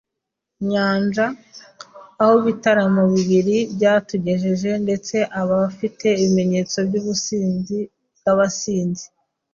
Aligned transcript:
nyanja, 0.69 1.25
aho 2.21 2.33
ibitaramo 2.41 3.01
bibiri 3.13 3.55
byadutegereje. 3.75 4.69
Ndetse 4.85 5.15
aba 5.39 5.53
bafite 5.63 6.07
ibimenyetso 6.21 6.77
byubusinzi 6.87 7.77
bwabasinzi 8.19 9.05